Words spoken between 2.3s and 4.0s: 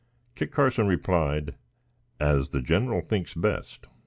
the general thinks best."